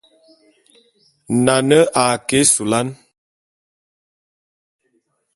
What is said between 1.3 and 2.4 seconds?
Nane a ke